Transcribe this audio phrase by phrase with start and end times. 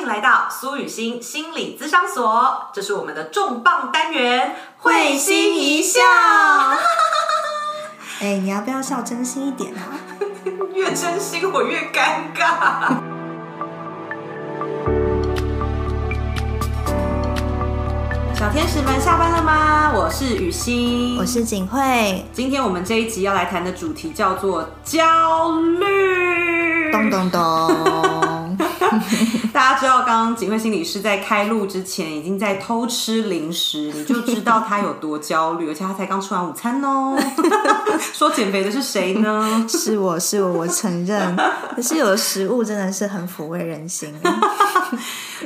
[0.00, 6.00] 迎来到苏雨欣心理咨商所，这是我们的重磅单元——会心一笑。
[8.22, 9.92] 哎，你要不要笑真心一点啊？
[10.74, 12.94] 越真心我越尴尬。
[18.34, 19.92] 小天使们下班了吗？
[19.94, 22.24] 我是雨欣，我是景慧。
[22.32, 26.90] 今天我们这一集要来谈的主题叫做焦虑。
[26.90, 28.19] 咚咚咚。
[29.52, 37.16] 大家知道，刚刚警慧心理师在开录之前已经在偷吃零食，你就知道他有多焦虑，而且他才刚吃完午餐哦。
[38.12, 39.66] 说减肥的是谁呢？
[39.68, 41.36] 是我是我，我承认。
[41.76, 44.14] 可是有的食物真的是很抚慰人心。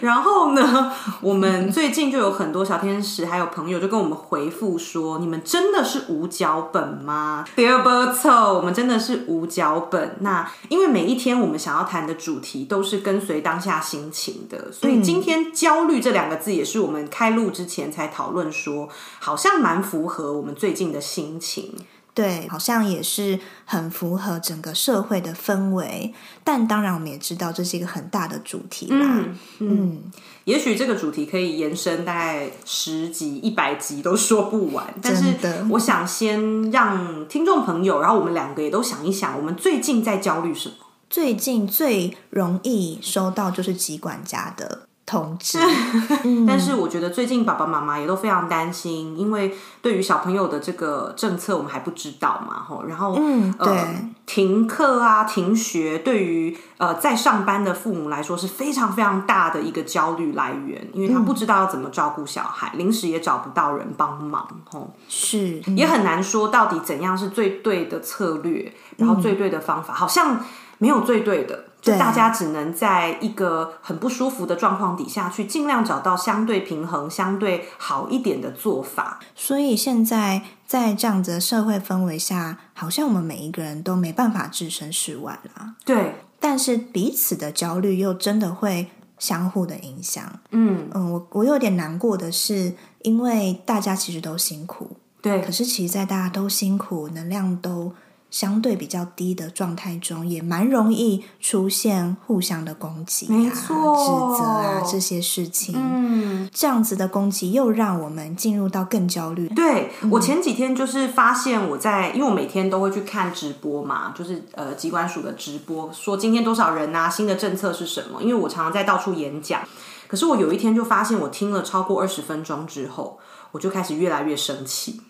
[0.01, 10.17] 然后呢，我们最近就有很多小天使还有朋友就跟我们回复说：“你们真的是无脚本吗？”Dear b o t o 我们真的是无脚本。
[10.21, 18.89] 那因为每一天我们想要谈的主题都是跟随当下心情的，所以今天焦虑这两个字也是我们开录之前才讨论说，
[19.21, 21.75] 好像蛮符合我们最近的心情。
[22.15, 29.25] 对，好像也是很符合整个社会的氛围，但当然我们也知道这是一个很大的主题啦。
[29.59, 30.13] 嗯，
[30.45, 34.95] 也许这个主题可以延伸大概十集、一百集都说不完。
[35.03, 35.35] 但是
[35.71, 40.77] 我想先让听众朋友，然后我们两个也都想一想，我们最近在焦虑什么？
[41.11, 44.89] 最近最容易收到就是疾管家的。
[45.07, 45.59] 通知，
[46.49, 53.85] 但是我觉得最近爸爸妈妈也都非常担心，因为对于小朋友的这个政策我们还不知道嘛，吼，然后嗯，对，
[54.25, 70.41] 停课啊，停学，对于呃在上班的父母来说是非常非常大的一个焦虑来源，因为他不知道要怎么照顾小孩，临时也找不到人帮忙，吼，是，也很难说到底怎样是最对的策略，然后最对的方法，好像
[70.85, 71.65] 没有最对的。
[71.81, 79.21] 就大家只能在一个很不舒服的状况底下去尽量找到相对平衡、相对好一点的做法。
[79.35, 85.75] 所以现在在这样子的社会氛围下，好像我们每一个人都没办法置身事外啦。
[85.85, 90.25] 对，但是彼此的焦虑又真的会相互的影响。
[90.53, 97.93] 嗯嗯，我我有点难过的是，因为大家其实都辛苦，对，可是其实，在大家都辛苦、能量都。
[98.35, 105.73] 相对比较低的状态中，也蛮容易出现互相的攻击啊、指责啊这些事情。
[105.77, 109.47] 嗯，这样子的攻击又让我们进入到更焦虑。
[109.51, 118.21] 对我前几天就是发现，我在因为我每天都会去看直播嘛，就是呃机关署的直播，说今天多少人啊，新的政策是什么？
[118.21, 119.61] 因为我常常在到处演讲，
[120.09, 123.21] 可是我有一天就发现，我听了超过二十分钟之后，
[123.53, 125.01] 我就开始越来越生气。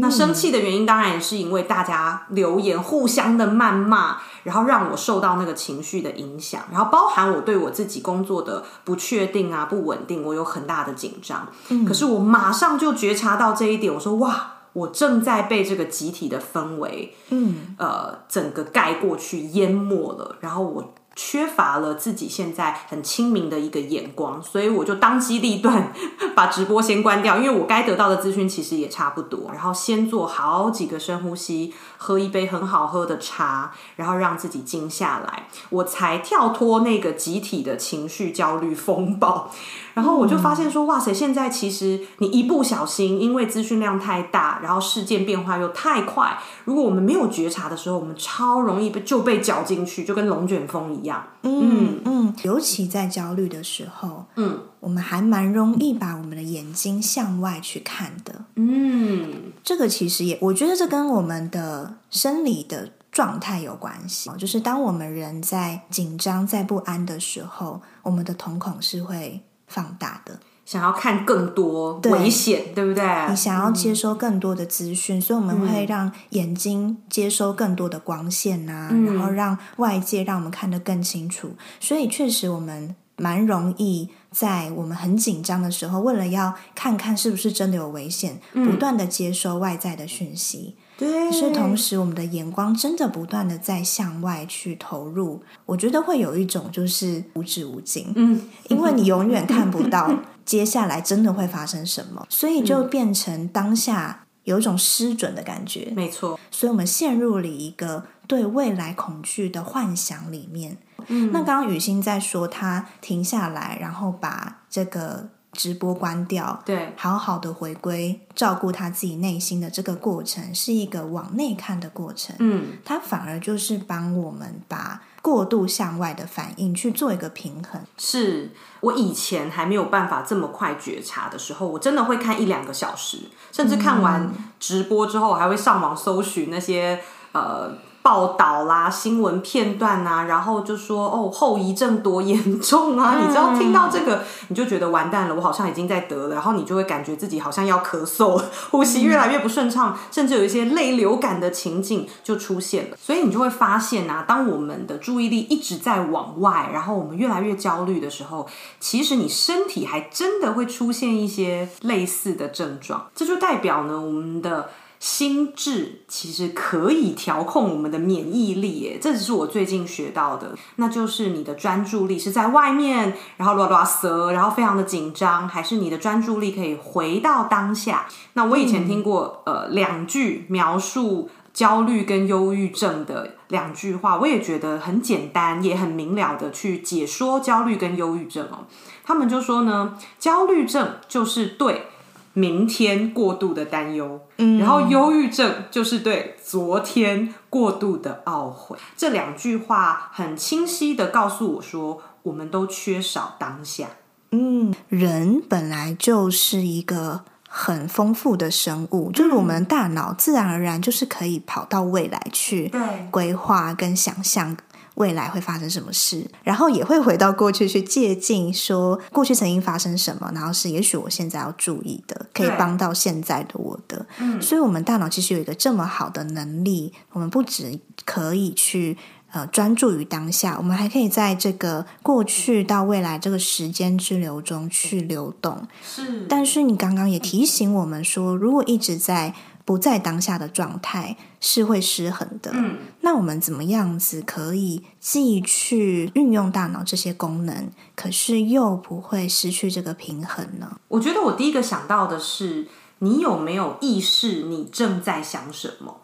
[0.00, 11.48] 那生气的原因当然也是因为大家留言互相的谩骂，然后让我受到那个情绪的影响，然后包含我对我自己工作的不确定啊、不稳定，我有很大的紧张。
[11.86, 20.94] 可是我马上就觉察到这一点，我说哇，我正在被这个集体的氛围，嗯，呃，整个盖过去淹没了，然后我。
[21.14, 25.92] 缺乏了自己现在很清明的一个眼光， 所以我就当机立断
[26.34, 29.50] 把直播先关掉，因为我该得到的资讯其实也差不多。
[29.52, 39.50] 然后先做好几个深呼吸，喝一杯很好喝的茶，然后让自己静下来，我才跳脱那个集体的情绪焦虑风暴。
[39.94, 41.12] 然后我就发现说，哇塞！
[41.12, 51.24] 现在其实你一不小心，因为资讯量太大，然后事件变化又太快，如果我们没有觉察的时候，我们超容易被就被搅进去，就跟龙卷风一样。
[51.42, 58.44] 嗯嗯，尤其在焦虑的时候，嗯，我们还蛮容易把我们的眼睛向外去看的。
[58.56, 64.30] 嗯，这个其实也，我觉得这跟我们的生理的状态有关系。
[64.38, 69.42] 就是当我们人在紧张、在不安的时候，我们的瞳孔是会。
[69.72, 73.02] 放大的，想要看更多危险，对不对？
[73.30, 81.52] 你想要接收更多的资讯，所以我们会让眼睛接收更多的光线呐，然后让外界让我们看得更清楚。
[81.80, 90.76] 所以确实，我们蛮容易在我们很紧张的时候，为了要看看是不是真的有危险，不断的接收外在的讯息。
[91.02, 100.14] 对，是同时，我们的眼光真的不断的在向外去投入，我觉得会有一种就是无止无尽，嗯，因为你永远看不到
[100.46, 110.78] 接下来真的会发生什么，所以就变成当下有一种失准的感觉，没错，所以我们陷入了一个对未来恐惧的幻想里面。
[111.08, 115.30] 嗯，那刚刚雨欣在说，他停下来，然后把这个。
[115.52, 122.34] 直播关掉，对，好好的回归照顾他自己内心的这个过程，是一个往内看的过程。
[122.38, 127.80] 嗯，它反而就是帮我们把过度向外的反应去做一个平衡。
[127.98, 128.50] 是
[128.80, 133.18] 我以前还没有办法这么快觉察的时候，我真的会看一两个小时，
[133.52, 137.00] 甚至看完直播之后，我还会上网搜寻那些
[137.32, 137.76] 呃。
[138.02, 143.16] 报道啦，新闻片段啊，然后就说哦，后遗症多严重啊！
[143.22, 152.96] 你知道听到这个，你就觉得完蛋了，我好像已经在得了，然后你就会感觉自己好像要咳嗽，呼吸越来越不顺畅，甚至有一些泪流感的情景就出现了。
[153.00, 158.48] 所以你就会发现啊，当我们的注意力一直在往外，然后我们越来越焦虑的时候，
[158.80, 163.06] 其实你身体还真的会出现一些类似的症状。
[163.14, 164.70] 这就代表呢，我们的。
[165.02, 170.54] 心智其实可以调控我们的免疫力，耶，这只是我最近学到的。
[170.76, 178.06] 那就是你的专注力是在外面，然后啰啰嗦，然后非常的紧张，还是你的专注力可以回到当下？
[178.34, 188.66] 那我以前听过呃两句描述焦虑跟忧郁症的两句话，我也觉得很简单，也很明了的去解说焦虑跟忧郁症哦。
[189.04, 191.88] 他们就说呢，焦虑症就是对。
[192.34, 198.78] 明天过度的担忧，嗯，然后忧郁症就是对昨天过度的懊悔。
[198.96, 203.88] 这两句话很清晰的告诉我说，我们都缺少当下。
[204.30, 212.80] 嗯，人本来就是一个很丰富的生物，就是我们大脑自然而然就是可以跑到未来去，对，
[213.10, 214.56] 规划跟想象。
[214.94, 224.04] 未来会发生什么事，然后也会回到过去去借鉴，说过去曾经发生什么，然后是也许我现在要注意的，可以帮到现在的我的。
[224.18, 228.98] 嗯，所以，我们大脑其实有一个这么好的能力，我们不只可以去
[229.32, 235.66] 呃专注于当下，我们还可以在这个过去到未来这个时间之流中去流动。
[235.82, 239.34] 是，但是你刚刚也提醒我们说，如果一直在。
[239.64, 242.50] 不在当下的状态是会失衡的。
[242.52, 250.80] 嗯，那我们怎么样子可以既去运用大脑这些功能，可是又不会失去这个平衡呢？
[250.88, 252.66] 我觉得我第一个想到的是，
[252.98, 256.00] 你有没有意识你正在想什么，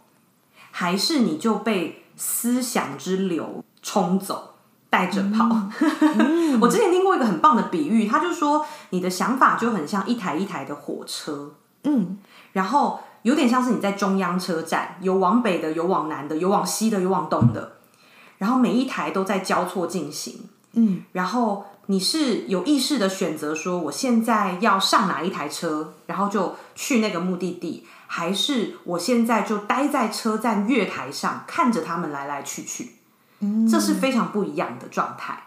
[0.70, 4.54] 还是你就被思想之流冲走，
[4.88, 5.68] 带着跑？
[6.62, 11.54] 我之前听过一个很棒的比喻，他就说你的想法就很像一台一台的火车。
[11.82, 12.18] 嗯，
[12.52, 13.00] 然后。
[13.28, 17.72] 有点像是你在中央车站，有往北的，有往南的，有往西的，有往东的，
[18.38, 20.48] 然后每一台都在交错进行。
[20.72, 32.94] 嗯，然后你是有意识的选择说，我现在要上哪一台车，然后就去那个目的地，还是我现在就待在车站月台上，看着他们来来去去。
[33.40, 35.42] 嗯，这是非常不一样的状态。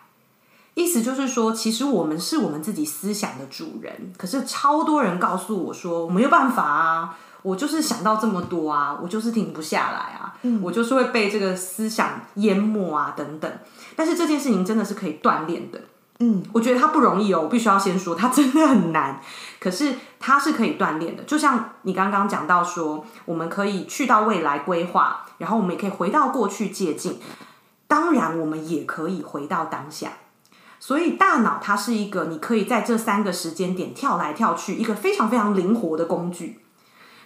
[0.76, 7.18] 意思就是说，其实我们是我们自己思想的主人，可是超多人告诉我说，我没有办法啊。
[7.42, 13.52] 我就是想到这么多啊，我就是停不下来啊，我就是会被这个思想淹没啊，等等。
[13.96, 15.82] 但是这件事情真的是可以锻炼的，
[16.20, 19.20] 嗯，我觉得它不容易哦，我必须要先说它真的很难。
[19.60, 27.16] 可是它是可以锻炼的，就像你刚刚讲到说，我们可以去到未来规划，然后我们也可以回到过去借鉴。
[27.88, 30.14] 当然，我们也可以回到当下。
[30.80, 36.60] 所以大脑它是一个你可以在这三个时间点跳来跳去，一个非常非常灵活的工具。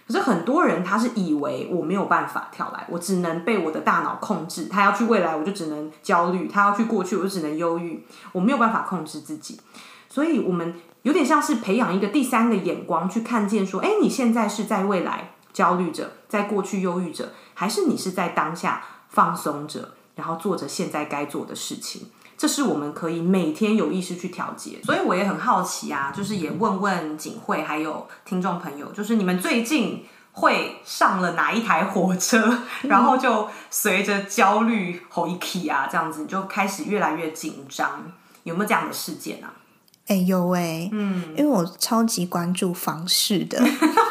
[0.06, 4.66] 可是很多人他是以为我没有办法跳来，我只能被我的大脑控制。
[4.66, 8.06] 他要去未来，我就只能焦虑；他要去过去，我就只能忧郁。
[8.30, 9.60] 我没有办法控制自己，
[10.08, 22.08] 所以我们有点像是培养一个第三个眼光，去看见说：哎，你现在是在未来焦虑着，在过去忧郁着，还是你是在当下放松着，然后做着现在该做的事情？
[22.36, 38.12] 这是我们可以每天有意识去调节，所以我也很好奇啊，就是也问问景慧还有听众朋友，就是你们最近会上了哪一台火车，然后就随着焦虑吼一起啊，这样子就开始越来越紧张，
[38.42, 39.52] 有没有这样的事件啊？
[40.08, 43.58] 哎有哎，嗯，因为我超级关注房事的，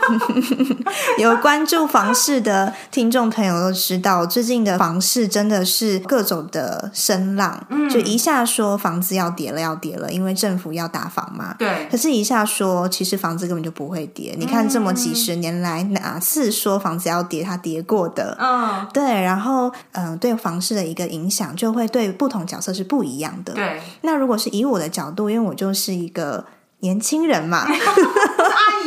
[1.18, 25.96] 有关注房市的听众朋友都知道，最近的房市真的是各种的声浪，嗯，就一下说房子要跌了，要跌了，因为政府要打房嘛，对，可是一下说其实房子根本就不会跌，你看这么几十年来哪次说房子要跌，它跌过的，嗯，对，然后嗯，对房市的一个影响就会对不同角色是不一样的，对，那如果是以我的角度，因为我就是。
[25.96, 26.44] 一个
[26.82, 27.72] 年轻人嘛， 阿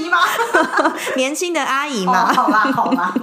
[0.09, 0.95] 姨吗？
[1.17, 3.15] 年轻的阿姨嘛，好啦好啦。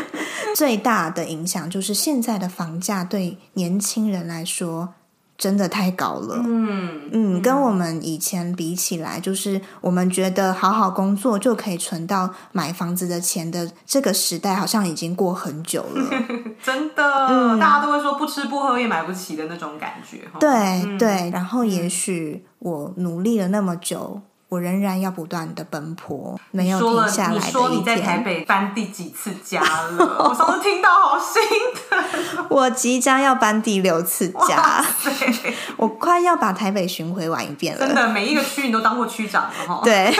[0.54, 4.94] 最大的影响就是现在的房价对年轻人来说
[5.36, 6.36] 真的太高了。
[6.46, 16.08] 嗯嗯，跟我们以前比起来，就是我们觉得好好工作就可以存到买房子的钱的这个时代，好像已经过很久了。
[16.62, 20.18] 真的，大家都会说不吃不喝也买不起的那种感觉。
[20.32, 24.20] 哈对对，然后也许我努力了那么久，
[24.54, 28.24] 我仍然要不断的奔波，没有，停下来你说的一你在台天。
[28.24, 30.28] 北搬第几次家了？
[30.28, 31.42] 我上次听到好心
[31.88, 32.46] 疼。
[32.48, 37.84] 我即将要搬第六次家，对，我快要把台北巡回玩一遍了。
[37.84, 39.80] 真的，每一个区你都当过区长了哈。
[39.82, 40.14] 对，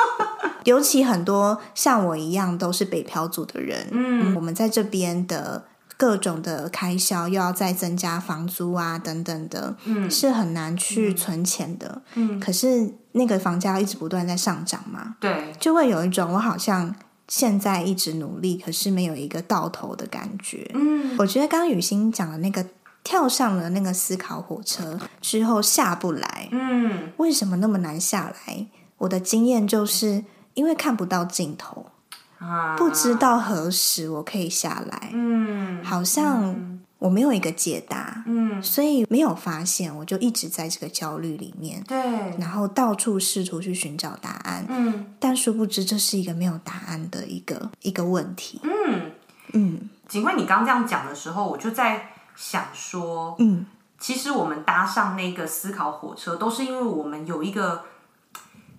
[0.64, 5.62] 尤其很多像我一样都是北漂族的人，嗯，我们在这边的
[5.96, 16.94] 各种的开销又要再增加房租啊等等的，嗯，是很难去存钱的，嗯，可是那个房价一直不断在上涨嘛，对，就会有一种我好像
[17.28, 22.64] 现在一直努力，可是没有一个到头的感觉，嗯，我觉得刚刚雨欣讲的那个。
[23.06, 28.66] 跳上了那个思考火车之后下不来，嗯，为什么那么难下来？
[28.96, 30.24] 我的经验就是
[30.54, 31.84] 因为看不到尽头，
[32.44, 36.54] 啊，不知道何时我可以下来，嗯，好像
[36.98, 41.96] 我没有一个解答，嗯，所以没有发现，我就一直在这个焦虑里面，对，
[42.38, 45.14] 然后到处试图去寻找答案，嗯。
[45.18, 48.60] 但殊不知这是一个没有答案的一个一个问题。
[48.62, 49.12] 嗯。
[49.54, 49.90] 嗯。
[50.06, 53.64] 警官，你刚刚这样讲的时候，我就在想说，嗯。
[53.98, 57.84] 其实我们搭上那个思考火车，都是因为我们有一个，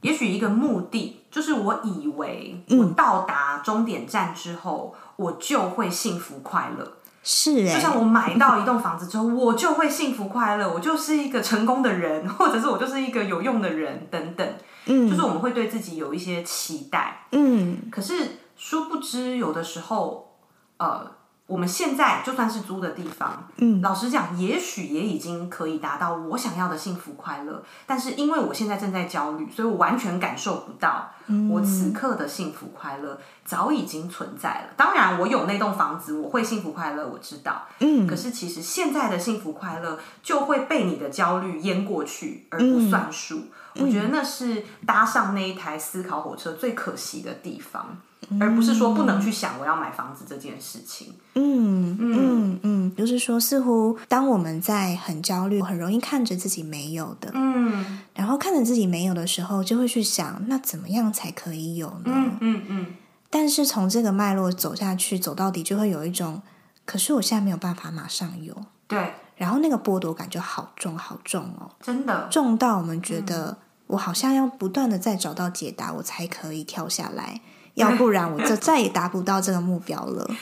[0.05, 6.93] 也许一个目的，就是我以为我到达终点站之后，我就会幸福快乐。
[7.27, 14.47] 是哎、就像我买到一栋房子之后，我就会幸福快乐，我就是一个成功的人， 或者是我就是一个有用的人，等等。
[14.85, 15.09] 嗯。
[15.09, 17.89] 就是我们会对自己有一些期待，嗯。
[17.91, 20.35] 可是殊不知，有的时候，
[20.77, 21.11] 呃，
[21.47, 34.73] 我们现在就算是租的地方，嗯老实讲，也许也已经可以达到我想要的幸福快乐，但是因为我现在正在焦虑，所以我完全感受不到嗯我此刻的幸福快乐早已经存在了。
[34.75, 37.67] 当然，我有那栋房子，我会幸福快乐，我知道。
[37.79, 43.37] 嗯可是其实现在的幸福快乐就会被你的焦虑淹过去，而不算数。
[43.37, 47.97] 嗯我觉得那是搭上那一台思考火车最可惜的地方，嗯
[48.39, 51.13] 而不是说不能去想我要买房子这件事情。
[51.35, 52.59] 嗯嗯。
[52.63, 62.03] 嗯，就是说，似乎当我们在很焦虑、很容易看着自己没有的，嗯然后看着自己没有的时候，就会去想，那怎么样才可以有呢？
[62.05, 62.95] 嗯嗯嗯，
[63.29, 66.41] 但是从这个脉络走下去，走到底，就会有一种，
[66.85, 68.55] 可是我现在没有办法马上有，
[68.87, 77.41] 对，然后那个剥夺感就好重好重哦，真的，重到我们觉得我好像要不断的再找到解答，我才可以跳下来，
[77.75, 80.27] 要不然我就再也达不到这个目标了。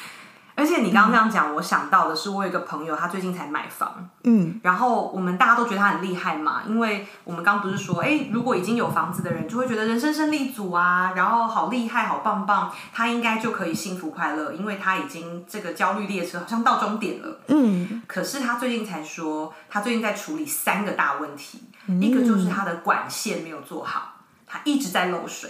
[0.56, 17.40] 而且你刚刚这样讲，我想到的是，我有一个朋友，他最近才买房，嗯然后我们大家都觉得他很厉害嘛，因为我们刚不是说，哎，如果已经有房子的人，就会觉得人生胜利组啊，然后好厉害，好棒棒，他应该就可以幸福快乐，因为他已经这个焦虑列车好像到终点了。
[17.48, 21.64] 嗯可是他最近才说，他最近在处理三个大问题，
[22.00, 25.50] 一个就是他的管线没有做好，他一直在漏水；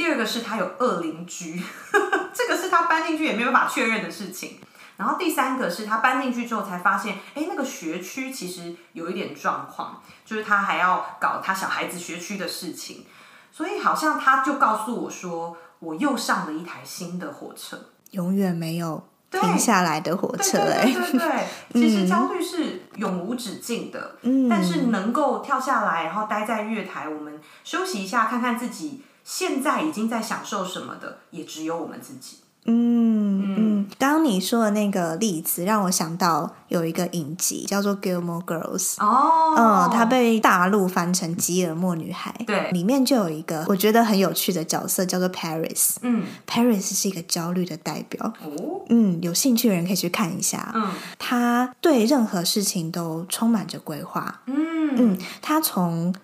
[0.00, 1.62] 第二个是他有恶邻居，
[2.32, 4.56] 这个是他搬进去也没有办法确认的事情。
[4.96, 13.04] 然后第三个是他搬进去之后才发现，哎，那个学区其实有一点状况，就是他还要搞他小孩子学区的事情，
[13.52, 17.78] 所以好像他就告诉我说，我又上了一台新的火车。
[18.12, 21.46] 永远没有停下来的火车哎、对对对对，
[21.82, 24.48] 其实焦虑是永无止境的，嗯。
[24.48, 32.38] 但是能够跳下来，然后待在月台，我们休息一下，看看自己现在已经在享受什么的，也只有我们自己。
[32.66, 38.94] 嗯嗯，刚刚你说的那个例子让我想到有一个影集叫做《Gilmore Girls》。
[39.02, 42.70] 哦，嗯，它被大陆翻成《吉尔莫女孩》，对。
[42.72, 45.94] 里面就有一个我觉得很有趣的角色，叫做 Paris。
[46.02, 46.24] 嗯。
[46.46, 48.82] Paris 是一个焦虑的代表，哦。
[48.88, 50.72] 嗯，有兴趣的人可以去看一下。
[50.74, 50.90] 嗯。
[51.20, 54.90] 他对任何事情都充满着规划，嗯。
[54.96, 56.14] 嗯，他从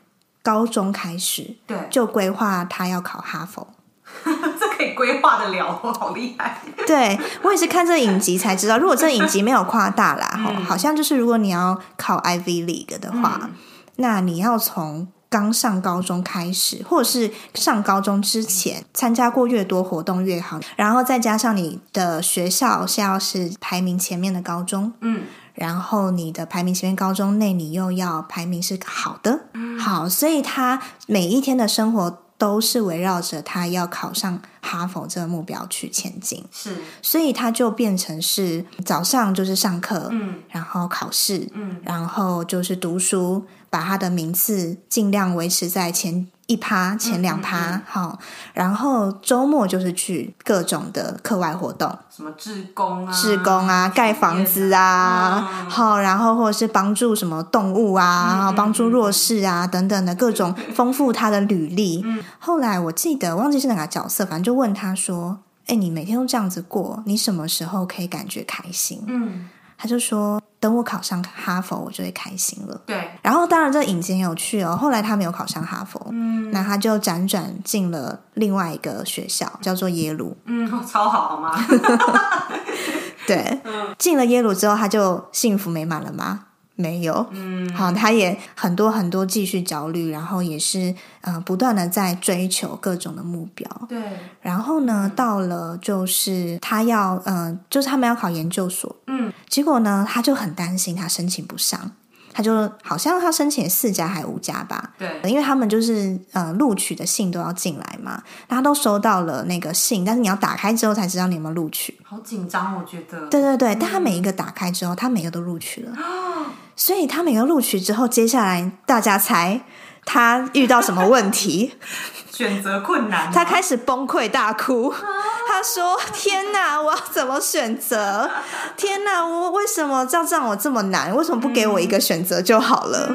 [0.46, 3.66] 高中开始对，就规划他要考哈佛。
[4.24, 6.62] 这可以规划得了，我好厉害。
[6.86, 13.50] 对我也是看这个影集才知道，如果这个影集没有夸大啦，哈、嗯好像就是如果你要考 Ivy League 的话，
[13.96, 25.24] 那你要从刚上高中开始，或者是上高中之前参加过越多活动越好，然后再加上你的学校是要是排名前面的高中，嗯
[25.56, 29.40] 然后你的排名前面高中内你又要排名是好的，
[29.80, 36.44] 好，所以他每一天的生活都是围绕着他要考上哈佛这个目标去前进。
[36.52, 40.34] 是，所以他就变成是早上就是上课，嗯。
[40.50, 41.80] 然后考试，嗯。
[41.82, 48.18] 然后就是读书，把他的名次尽量维持在前一趴、前两嗯趴，好、
[48.54, 55.70] 然后周末就是去各种的课外活动，什么志工啊，志工啊、盖房子啊，嗯。
[55.70, 62.02] 好、然后或者是帮助什么动物啊，嗯然后帮助弱势啊等等的各种丰富他的履历。
[62.06, 62.22] 嗯。
[62.38, 74.76] 后来我记得忘记是哪个角色，反正就问他说：“哎，你每天都这样子过，你什么时候可以感觉开心？”嗯，他就说：“等我考上哈佛，我就会开心了。”对，然后，当然这影集很有趣哦。
[74.76, 80.36] 后来他没有考上哈佛，嗯那他就辗转进了另外一个学校，叫做耶鲁。
[80.46, 81.56] 嗯，超好，好吗？
[83.26, 83.60] 对，
[83.98, 86.44] 进了耶鲁之后，他就幸福美满了吗？
[86.76, 87.26] 没有。
[87.32, 93.68] 嗯，好，他也很多很多继续焦虑，然后也是呃不断的在追求各种的目标。
[93.88, 94.00] 对，
[94.40, 99.32] 然后呢，到了就是他要嗯、呃就是他们要考研究所，嗯。
[99.48, 101.90] 结果呢，他就很担心他申请不上，
[102.36, 111.98] 他就好像他申请四家还五家吧，对，因为他们就是呃录取的信都要进来嘛，他都收到了那个信，但是你要打开之后才知道你有没有录取。
[112.04, 113.26] 好紧张，我觉得。
[113.28, 115.92] 对对对，但他每一个打开之后，他每个都录取了，
[116.76, 119.62] 所以他每个录取之后，接下来大家猜
[120.04, 121.72] 他遇到什么问题？
[122.30, 124.92] 选择困难，他开始崩溃大哭。
[125.46, 128.28] 他说：“天哪，我要怎么选择？
[128.76, 131.14] 天哪，我为什么要让我这么难？
[131.16, 133.14] 为什么不给我一个选择就好了？”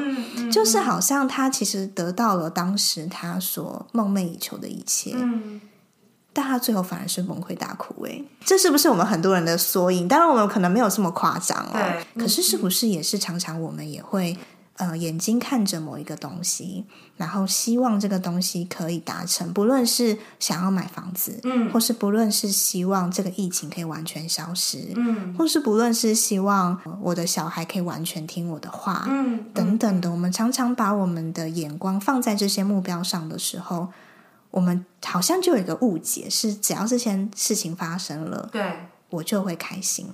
[0.50, 5.60] 就是好像他其实得到了当时他所梦寐以求的一切，嗯，
[6.32, 8.04] 但他最后反而是崩溃大哭。
[8.04, 10.06] 哎，这是不是我们很多人的缩影？
[10.06, 11.80] 当然，我们可能没有这么夸张哦。
[12.18, 14.36] 可是是不是也是常常我们也会
[14.76, 16.84] 呃眼睛看着某一个东西，
[17.16, 21.70] 然后希望这个东西可以达成，不论是想要买房子，嗯。
[21.70, 33.88] 或是不论是希望这个疫情可以完全消失，嗯或是不论是希望呃我的小孩可以完全听我的话，嗯，等等的，我们常常把我们的眼光放在这些目标上的时候，
[34.50, 40.08] 我们好像就有一个误解，是只要这些事情发生了，对，我就会开心。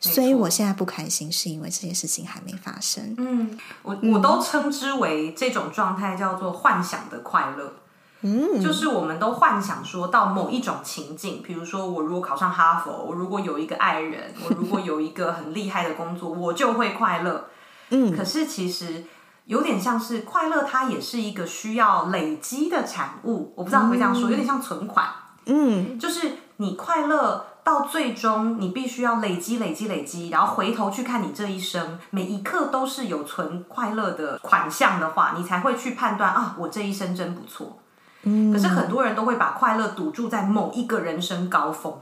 [0.00, 3.14] 错所以我现在不开心，是因为这件事情还没发生。
[3.18, 7.74] 嗯，我我都称之为这种状态叫做幻想的快乐。
[8.22, 17.46] 嗯，就是我们都幻想说到某一种情境，比如说我如果考上哈佛，我如果有一个爱人，我如果有一个很厉害的工作，我就会快乐。
[17.90, 19.04] 嗯可是其实
[19.46, 23.52] 有点像是快乐，它也是一个需要累积的产物。
[23.56, 25.08] 我不知道会这样说，有点像存款，
[25.46, 37.78] 嗯就是你快乐到最终，你必须要累积、累积、累积，然后回头去看你这一生，每一刻都是有存快乐的款项的话，你才会去判断啊，我这一生真不错。
[38.24, 38.52] 嗯。
[38.52, 41.96] 可是很多人都会把快乐赌注在某一个人生高峰，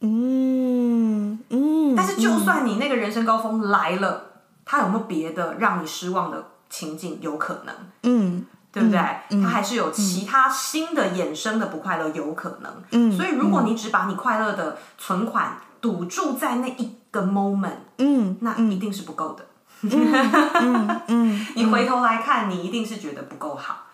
[0.00, 4.24] 嗯嗯，但是就算你那个人生高峰来了，
[4.66, 7.18] 他有没有别的让你失望的情境？
[7.22, 9.00] 有可能，嗯对不对？
[9.42, 12.72] 它还是有其他新的衍生的不快乐，有可能。
[12.90, 19.44] 嗯，所以如果你只把你快乐的存款赌注在那一个 moment，嗯那一定是不够的。
[19.82, 23.84] 嗯嗯 你回头来看，你一定是觉得不够好。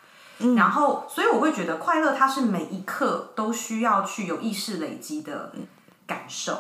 [0.57, 5.53] 然后，所以我会觉得快乐，它是每一刻都需要去有意识累积的
[6.07, 6.59] 感受，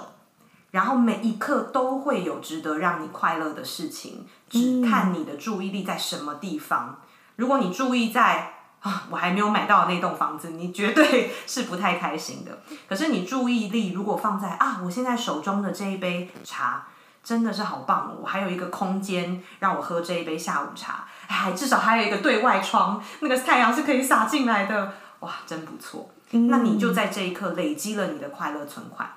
[0.70, 7.00] 然后每一刻都会有值得让你快乐的事情，只看你的注意力在什么地方。
[7.36, 12.58] 如果你注意在啊，我还没有买到那栋房子，你绝对是不太开心的。
[12.88, 16.86] 可是你注意力如果放在啊，我现在手中的这一杯茶
[17.22, 26.10] 真的是好棒哦，我还有一个空间让我喝这一杯下午茶，哎，至少还有一个对外窗，那个太阳是可以洒进来的，哇，真不错。
[26.30, 29.08] 那你就在这一刻累积了你的快乐存款，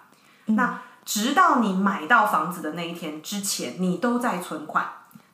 [0.45, 4.85] 那直到你买到房子的那一天之前，你都在存款。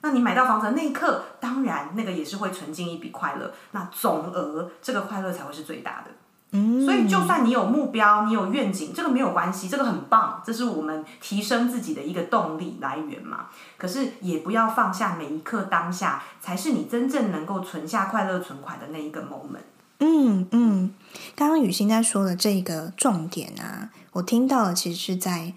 [0.04, 6.12] 那你买到房子的那一刻，当然那个也是会存进一笔快乐，那总额这个快乐才会是最大的。
[6.52, 13.48] 嗯，所以，就算你有目标，你有愿景，这个没有关系，这个很棒，这是我们提升自己的一个动力来源嘛。
[13.78, 19.64] 可是，也不要放下每一刻当下，才是你真正能够存下快乐存款的那一个 moment。
[20.00, 20.94] 嗯嗯，
[21.34, 25.54] 刚刚雨欣在说的这个重点啊，我听到了，其实是在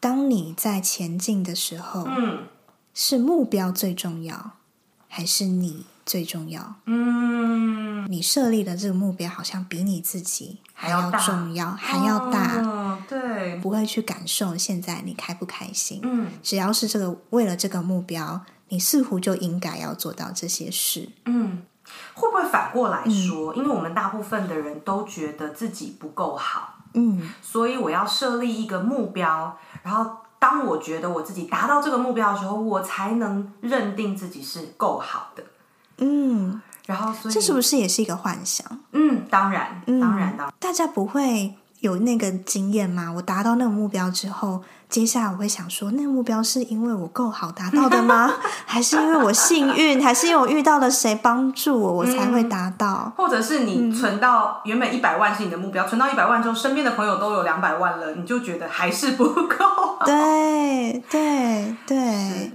[0.00, 2.38] 当你在前进的时候，嗯
[2.94, 4.52] 是目标最重要，
[5.08, 6.74] 还是你最重要？
[6.86, 16.00] 嗯，你设立的这个目标好像比你自己还要重要，还要大，哦、对，不会去感受现在你开不开心。
[16.02, 21.08] 嗯只要是这个为了这个目标，你似乎就应该要做到这些事。
[21.26, 21.62] 嗯，
[22.14, 23.54] 会不会反过来嗯说？
[23.54, 35.44] 因为我们大部分的人都觉得自己不够好，嗯所以我要设立一个目标，然后当我觉得我自己达到这个目标的时候，我才能认定自己是够好的。
[35.98, 38.66] 嗯，然后，所以这是不是也是一个幻想？
[38.90, 43.12] 嗯，当然，当然，当然，大家不会有那个经验吗？
[43.16, 48.32] 我达到那个目标之后，接下来我会想说，那个目标是因为我够好达到的吗？
[48.64, 50.00] 还是因为我幸运？
[50.00, 53.12] 还是因为我遇到了谁帮助我，我才会达到？
[53.16, 59.98] 或者是你存到原本一百万是你的目标，存到一百万之后，身边的朋友都有两百万了，你就觉得还是不够。
[60.06, 62.52] 对 对对，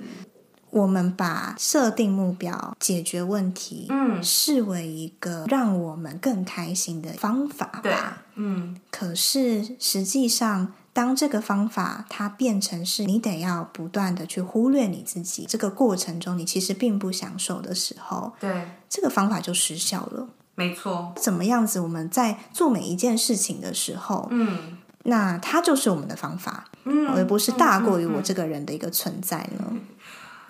[0.69, 20.27] 我们把设定目标、解决问题，嗯视为一个让我们更开心的方法对吧。，嗯，可是实际上，当这个方法它变成是你得要不断的去忽略你自己，这个过程中你其实并不享受的时候，对，这个方法就失效了。
[20.55, 21.79] 没错，怎么样子？
[21.79, 29.73] 我们在做每一件事情的时候，嗯那它就是我们的方法，嗯，而不是大过于我这个人的一个存在呢？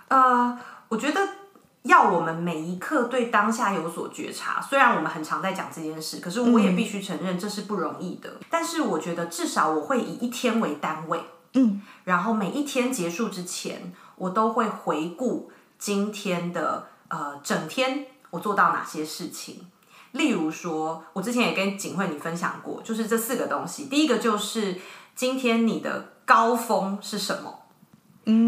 [0.08, 0.58] 呃，
[0.90, 1.20] 我觉得
[1.84, 4.62] 要我们每一刻对当下有所觉察。
[4.62, 8.30] 虽然我们很常在讲这件事，可是我也必须承认这是不容易的。
[8.50, 11.22] 但是我觉得至少我会以一天为单位，
[11.54, 19.68] 嗯，然后每一天结束之前，我都会回顾今天的呃整天我做到哪些事情。
[20.14, 23.86] 例如说，我之前也跟景惠你分享过，就是这四个东西。
[23.86, 24.80] 第一个就是
[25.16, 27.57] 今天你的高峰是什么？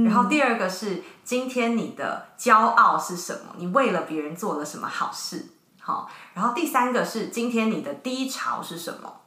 [0.05, 3.55] 然后第二个是今天你的骄傲是什么？
[3.57, 5.45] 你为了别人做了什么好事？
[5.79, 9.21] 好，然后第三个是今天你的低潮是什么？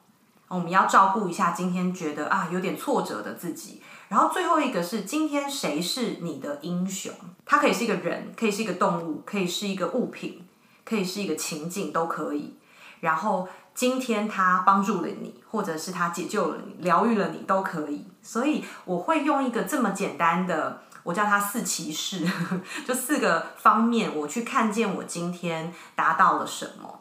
[0.48, 3.80] 我们要照顾一下今天觉得啊有点挫折的自己。
[4.08, 7.10] 然后最后一个是今天谁是你的英雄？
[7.46, 10.46] 它可以是一个人，可以是一个动物，可以是一个物品，
[10.84, 12.58] 可以是一个情境，都可以。
[13.00, 18.06] 然后今天他帮助了你，或者是他解救了你、疗愈了你，都可以。
[18.22, 22.26] 所以我会用一个这么简单的，我叫它四骑士，
[22.86, 27.00] 就四个方面，我去看见我今天达到了什么，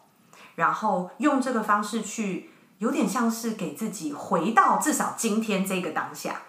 [0.55, 6.41] 然后用这个方式去，有点像是给自己回到至少今天这个当下。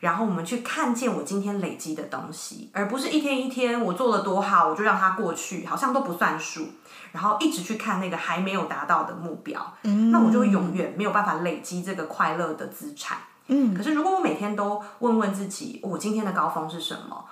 [0.00, 6.70] 然后我们去看见我今天累积的东西，而不是一天一天我做的多好，我就让它过去，好像都不算数。
[7.12, 13.18] 然后一直去看那个还没有达到的目标，嗯那我就会永远没有办法累积这个快乐的资产。
[13.48, 17.24] 嗯可是如果我每天都问问自己，我今天的高峰是什么，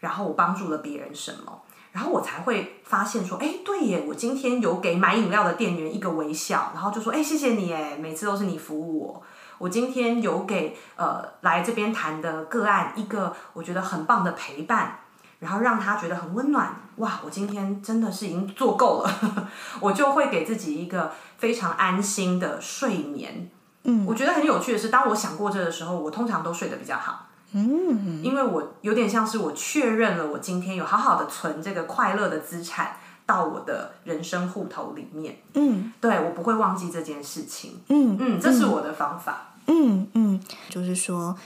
[0.00, 9.22] 然后我帮助了别人什么，然后我才会发现说，哎，对耶，我今天有给买饮料的店员一个微笑，然后就说，哎，谢谢你，哎，每次都是你服务我。
[9.58, 14.98] 我今天有给呃来这边谈的个案一个我觉得很棒的陪伴，
[15.44, 16.74] 然后让他觉得很温暖。
[16.96, 19.48] 哇，我今天真的是已经做够了，
[19.80, 23.50] 我就会给自己一个非常安心的睡眠。
[23.82, 27.26] 嗯，我觉得很有趣的是，当我想过这的时候，我通常都睡得比较好。
[27.56, 37.80] 嗯因为我有点像是我确认了，我今天有好好的存这个快乐的资产到我的人生户头里面，嗯对我不会忘记这件事情。
[37.88, 39.54] 嗯嗯，这是我的方法。
[39.66, 41.36] 嗯嗯，就是说，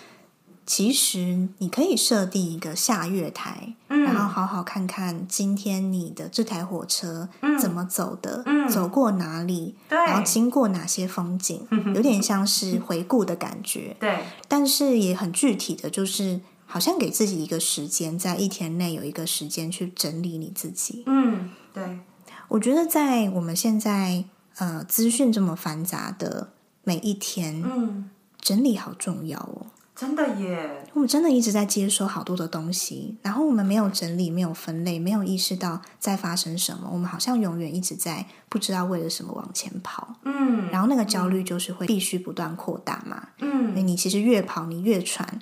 [0.69, 4.03] 其实你可以设定一个下月台，嗯。
[4.03, 8.69] 然后好好看看今天你的这台火车怎么走的，嗯。
[8.69, 21.03] 走过哪里，然后经过哪些风景，有点像是回顾的感觉， 对，但是也很具体的，就是好像给自己一个时间，在一天内有一个时间去整理你自己。
[21.07, 22.01] 嗯，对，
[22.49, 24.23] 我觉得在我们现在
[24.59, 26.51] 呃资讯这么繁杂的
[26.85, 29.67] 每一天，嗯，整理好重要哦。
[29.99, 43.31] 真的耶，我们真的一直在接收好多的东西，然后我们没有整理、没有分类、没有意识到在发生什么，我们好像永远一直在不知道为了什么往前跑，嗯，然后那个焦虑就是会必须不断扩大嘛。
[43.39, 45.41] 因为嗯，你其实越跑，你越喘，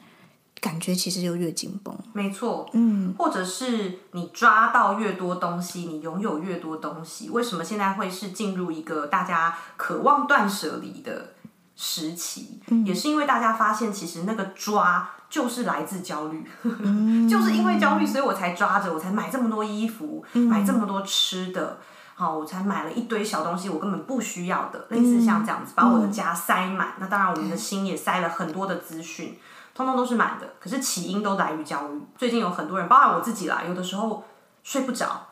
[0.59, 1.95] 感觉其实就越紧绷。
[2.15, 7.29] 没错，嗯或者是你抓到越多东西，你拥有越多东西。
[7.29, 11.35] 为什么现在会是进入一个大家渴望断舍离的
[11.77, 12.61] 时期？
[12.85, 16.45] 也是因为大家发现，其实那个抓就是来自焦虑，
[17.29, 21.79] 就是因为焦虑，所以我才抓着，我才买这么多衣服，买这么多吃的。
[22.19, 26.95] 好，我才买了一堆小东西，我根本不需要的，类似像这样子，把我的家塞满。
[26.99, 29.39] 那当然，我们的心也塞了很多的资讯，
[29.75, 30.55] 通通都是满的。
[30.59, 32.01] 可是起因都来于焦虑。
[32.17, 34.25] 最近有很多人，包含我自己啦，有的时候
[34.63, 35.26] 睡不着，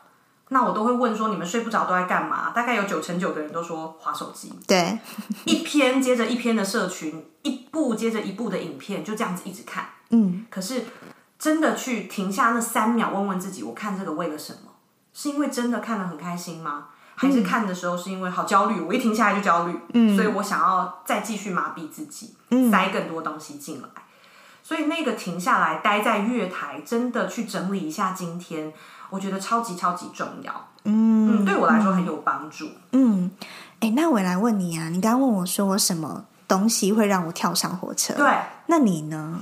[0.55, 2.51] 那我都会问说：你们睡不着都在干嘛？
[2.51, 4.97] 大概有九成九的人都说划手机，对，
[5.43, 9.89] 一篇接着一篇的社群，一部接着一部的影片，就这样子一直看。
[10.11, 10.85] 嗯可是
[11.37, 14.71] 真的去停下那三秒，问问自己：我看这个为了什么？
[15.13, 16.85] 是因为真的看得很开心吗？
[17.15, 22.33] 还是看的时候是因为好焦虑，我一停下来就焦虑，嗯，所以我想要再继续麻痹自己，
[22.71, 23.89] 塞更多东西进来。
[24.63, 28.73] 所以那个停下来，待在月台，真的去整理一下今天，
[29.15, 30.53] 我觉得超级超级重要。
[30.83, 32.69] 嗯，对我来说很有帮助。
[32.91, 33.31] 嗯，
[33.79, 38.13] 哎，那我来问你啊，你刚刚问我说我什么东西会让我跳上火车？
[38.15, 39.39] 对，那你呢？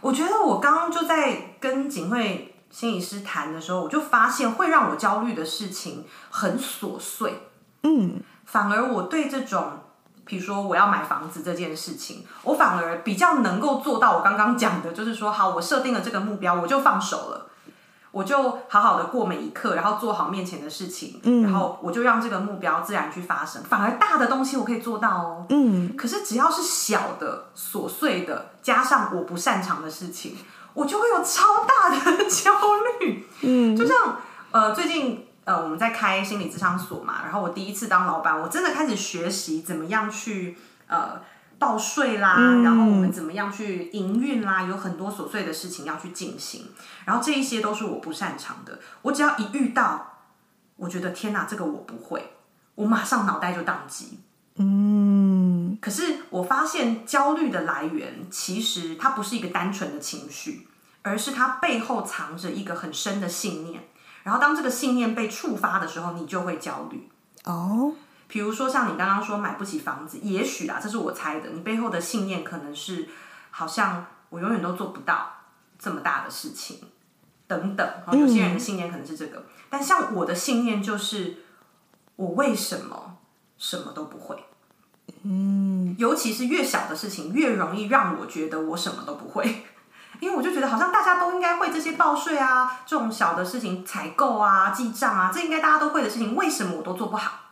[0.00, 7.48] 我觉得我刚刚就在跟景慧心理师谈的时候，我就发现会让我焦虑的事情很琐碎。
[7.82, 9.80] 嗯，反而我对这种。
[10.24, 17.46] 比如说我要买房子这件事情，我反而比较能够做到我刚刚讲的，就是说好，我设定了这个目标，我就放手了，
[18.10, 23.62] 我就好好的过每一刻，然后做好面前的事情，嗯，然后我就让这个目标自然去发生。
[23.64, 30.36] 反而大的东西我可以做到哦，嗯，可是只要是小的琐碎的，加上我不擅长的事情，
[30.74, 32.52] 我就会有超大的焦
[33.00, 34.16] 虑，嗯，就像
[34.50, 35.24] 呃最近。
[35.48, 41.18] 呃，我们在开心理咨商所嘛，然后我第一次当老板，我真的开始学习怎么样去呃
[41.58, 46.66] 报税啦，然后我们怎么样去营运啦，有很多琐碎的事情要去进行，
[47.04, 50.18] 然后这一些都是我不擅长的，我只要一遇到，
[50.76, 52.34] 我觉得天哪，这个我不会，
[52.76, 54.20] 我马上脑袋就宕机。
[54.60, 60.68] 嗯，可是我发现焦虑的来源其实它不是一个单纯的情绪，
[61.02, 63.82] 而是它背后藏着一个很深的信念。
[64.24, 67.08] 然后当这个信念被触发的时候，你就会焦虑
[67.44, 67.92] 哦。
[68.28, 73.08] 比如说像你刚刚说买不起房子，也许啊，这是我猜的，你背后的信念可能是
[73.50, 75.32] 好像我永远都做不到
[75.78, 76.80] 这么大的事情
[77.46, 77.88] 等等。
[78.12, 81.38] 有些人的信念可能是这个，但像我的信念就是
[82.16, 83.16] 我为什么
[83.56, 84.44] 什么都不会？
[85.22, 89.64] 嗯，尤其是越小的事情，越容易让我觉得我什么都不会。
[90.20, 97.47] 因为我就觉得好像大家都应该会这些报税啊，这种小的事情，采购啊、记账啊，这应该大家都会的事情，为什么我都做不好？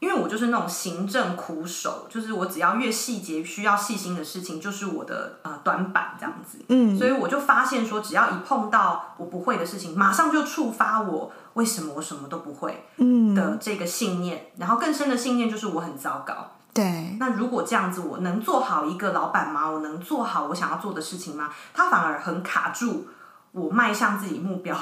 [0.00, 6.58] 因为我就是那种行政苦手，就是我只要越细节需要细心的事情，就是我的呃短板这样子。
[6.68, 12.86] 嗯，所以我就发现说，只要一碰到我不会的事情，马上就触发我为什么我什么都不会
[13.34, 16.50] 的这个信念，然后更深的信念就是我很糟糕。
[16.74, 19.70] 对，那如果这样子，我能做好一个老板吗？
[19.70, 21.48] 我能做好我想要做的事情吗？
[21.72, 23.06] 他反而很卡住
[23.52, 24.76] 我迈向自己目标，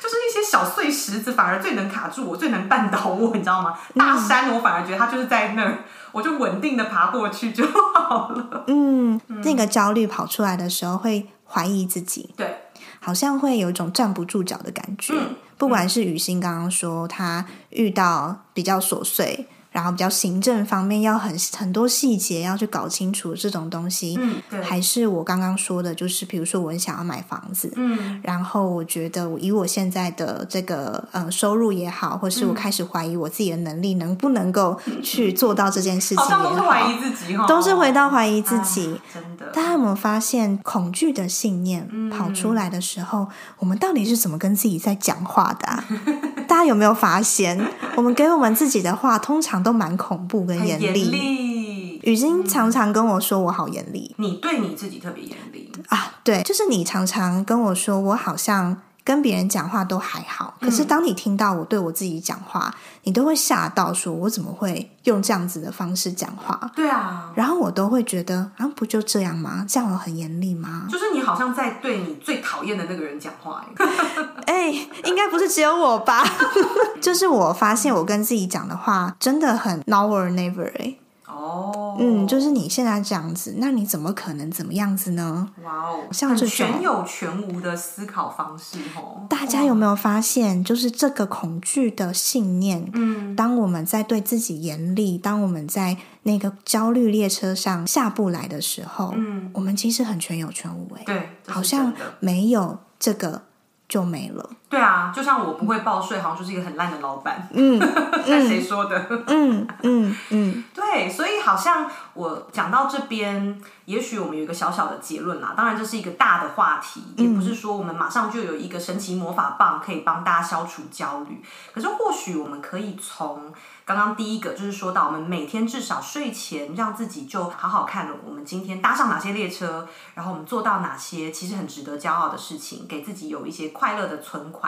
[0.00, 3.78] 就是一些小碎石子，反而最能卡住我，最能绊倒我，你知道吗？
[3.94, 5.78] 大山我反而觉得它就是在那儿，
[6.12, 8.64] 我就稳定的爬过去就好了。
[8.68, 12.56] 嗯，那个焦虑跑出来的时候，会怀疑自己，对，
[13.00, 15.14] 好像会有一种站不住脚的感觉。
[15.58, 19.48] 不管是雨欣刚刚说，她遇到比较琐碎。
[19.72, 39.50] 然后比较行政方面要很很多细节要去搞清楚这种东西，嗯，对，还是我刚刚说的，就是比如说我很想要买房子，嗯，然后我觉得以我现在的这个呃收入也好，或是我开始怀疑我自己的能力能不能够去做到这件事情，好像都是怀疑自己哈，都是回到怀疑自己，真的。
[39.52, 43.26] 大家有没有发现恐惧的信念跑出来的时候，
[43.58, 45.84] 我们到底是怎么跟自己在讲话的？
[46.52, 47.58] 大家有没有发现，
[47.96, 49.62] 我们给我们自己的话通常。
[49.62, 54.12] 都蛮恐怖跟严厉，雨欣常常跟我说我好严厉。
[54.18, 56.16] 你对你自己特别严厉啊？
[56.24, 66.70] 对，就是你常常跟我说我好像跟别人讲话都还好，可是当你听到我对我自己讲话，你都会吓到，说我怎么会用这样子的方式讲话？
[66.74, 69.66] 对啊，然后我都会觉得啊，不就这样吗？
[69.68, 70.86] 这样我很严厉吗？
[70.90, 73.64] 就是你好像在对你最讨厌的那个人讲话。
[74.46, 74.70] 哎，
[75.04, 76.24] 应该不是只有我吧？
[77.02, 80.94] 就是我发现我跟自己讲的话真的很 now or never 哎。
[81.32, 85.48] 哦，嗯，就是你现在这样子，那你怎么可能怎么样子呢？
[85.64, 89.26] 哇哦，像这种全有全无的思考方式哦。
[89.28, 92.90] 大家有没有发现，就是这个恐惧的信念？
[92.94, 103.42] 嗯，当我们在对自己严厉，当我们在那个焦虑列车上下不来的时候，嗯，我们其实很全有全无哎，对，好像没有这个。
[103.88, 104.48] 就没了。
[104.72, 107.46] 对啊，就像我不会报税，好像就是一个很烂的老板。
[107.52, 107.78] 嗯，
[108.24, 109.06] 看谁说的？
[109.26, 115.52] 嗯嗯嗯，对，所以好像我讲到这边，也许我们有一个小小的结论啦。
[115.54, 121.44] 当然，这是一个大的话题，也不是说我们马上就有一个神奇魔法棒可以帮大家消除焦虑。
[121.74, 123.52] 可是，或许我们可以从。
[123.84, 134.61] 刚刚第一个就是说到，我们每天至少睡前让自己就好好看了，我们今天搭上哪些列车，然后我们做到哪些其实很值得骄傲的事情，给自己有一些快乐的存款。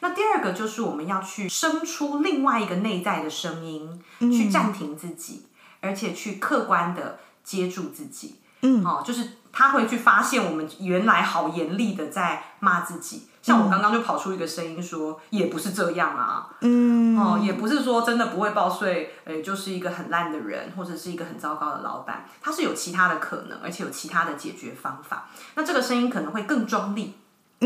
[0.00, 5.46] 那第二个就是我们要去生出另外一个内在的声音，去暂停自己，
[5.80, 8.40] 而且去客观的接住自己。
[8.62, 13.26] 嗯，哦，就是他会去发现我们原来好严厉的在骂自己。
[13.42, 25.30] 像我刚刚就跑出一个声音说，也不是这样啊，嗯，哦，也不是说真的不会报税，诶，就是一个很烂的人，或者是一个很糟糕的老板，他是有其他的可能，而且有其他的解决方法。
[25.54, 27.14] 那这个声音可能会更中立，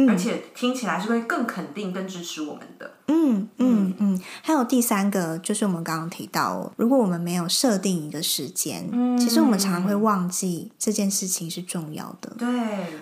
[0.08, 2.90] 而且听起来是会更肯定、更支持我们的。
[3.06, 12.32] 嗯嗯嗯，还有第三个就是我们刚刚提到，如果我们没有设定一个时间，其实我们常常会忘记这件事情是重要的。
[12.38, 12.48] 对，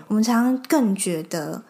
[0.08, 1.62] 我们常常更觉得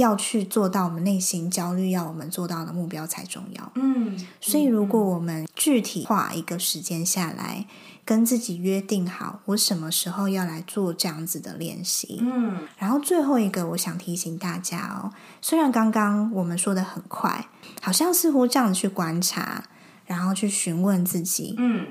[0.00, 3.72] 要去做到我们内心焦虑要我们做到的目标才重要。
[3.76, 7.66] 嗯，所以如果我们具体化一个时间下来，
[8.04, 12.18] 跟自己约定好，我什么时候要来做这样子的练习。
[12.20, 17.46] 嗯，然后最后一个，我想提醒大家哦，虽然刚刚我们说的很快，
[17.80, 19.64] 好像似乎这样子去观察，
[20.06, 21.86] 然后去询问自己，嗯，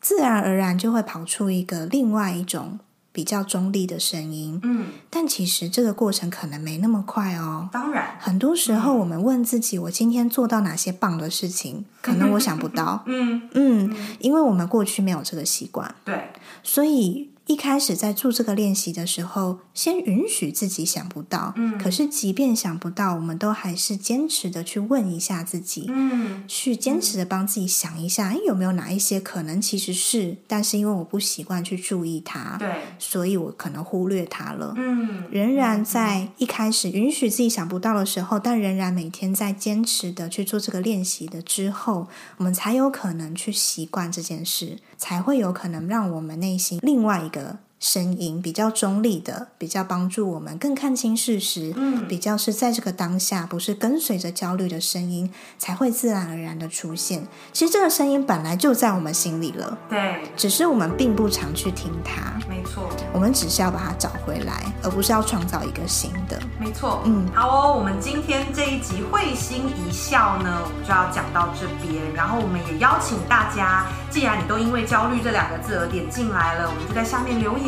[0.00, 2.78] 自然而然就会跑出一个另外一种
[3.18, 4.60] 比较中立的声音。
[4.62, 7.68] 嗯，但其实这个过程可能没那么快哦。
[7.72, 11.84] 当然，很多时候，我们问自己：我今天做到哪些棒的事情？
[12.00, 13.02] 可能我想不到。
[13.10, 16.30] 嗯，嗯，因为我们过去没有这个习惯，对，
[16.62, 21.54] 所以一开始在做这个练习的时候，先允许自己想不到。
[21.56, 34.74] 嗯可是即便想不到，我们都还是坚持的去问一下自己，嗯，去坚持的帮自己想一下，哎有没有哪一些可能其实是，但是因为我不习惯去注意它，对，所以我可能忽略它了。
[34.76, 47.67] 嗯，仍然在一开始允许自己想不到的时候，但仍然每天在坚持的去做这个练习的之后，我们才有可能去习惯这件事，才会有可能让我们内心另外一个得。
[47.80, 57.26] 声音比较中立的，比较帮助我们更看清事实，嗯比较是在这个当下，不是跟随着焦虑的声音，才会自然而然的出现。
[57.52, 66.40] 其实这个声音本来就在我们心里了，对，只是我们并不常去听它，没错，我们只是要把它找回来，而不是要创造一个新的。
[66.58, 72.02] 没错，嗯，好哦，我们今天这一集会心一笑呢，我们就要讲到这边。
[72.14, 77.67] 然后我们也邀请大家，既然你都因为焦虑这两个字而点进来了，我们就在下面留言，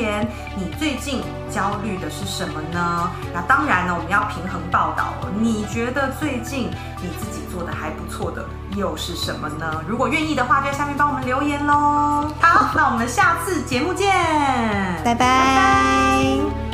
[0.56, 3.10] 你最近焦虑的是什么呢？
[3.32, 5.28] 那当然呢，我们要平衡报道了。
[5.38, 8.44] 你觉得最近你自己做的还不错的
[8.76, 9.82] 又是什么呢？
[9.86, 12.30] 如果愿意的话，就在下面帮我们留言喽。
[12.40, 14.10] 好，那我们下次节目见，
[15.04, 16.69] 拜拜